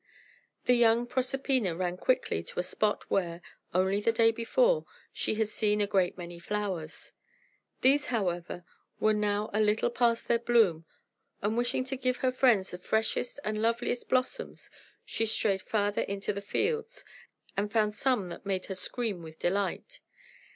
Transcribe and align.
The 0.65 0.73
young 0.73 1.05
Proserpina 1.05 1.75
ran 1.77 1.95
quickly 1.95 2.41
to 2.45 2.59
a 2.59 2.63
spot 2.63 3.03
where, 3.11 3.39
only 3.71 4.01
the 4.01 4.11
day 4.11 4.31
before, 4.31 4.83
she 5.13 5.35
had 5.35 5.47
seen 5.47 5.79
a 5.79 5.85
great 5.85 6.17
many 6.17 6.39
flowers. 6.39 7.13
These, 7.81 8.07
however, 8.07 8.63
were 8.99 9.13
now 9.13 9.51
a 9.53 9.59
little 9.61 9.91
past 9.91 10.27
their 10.27 10.39
bloom; 10.39 10.85
and 11.43 11.55
wishing 11.55 11.83
to 11.83 11.95
give 11.97 12.17
her 12.17 12.31
friends 12.31 12.71
the 12.71 12.79
freshest 12.79 13.39
and 13.43 13.61
loveliest 13.61 14.09
blossoms, 14.09 14.71
she 15.05 15.27
strayed 15.27 15.61
farther 15.61 16.01
into 16.01 16.33
the 16.33 16.41
fields, 16.41 17.05
and 17.55 17.71
found 17.71 17.93
some 17.93 18.29
that 18.29 18.43
made 18.43 18.65
her 18.65 18.73
scream 18.73 19.21
with 19.21 19.37
delight. 19.37 19.99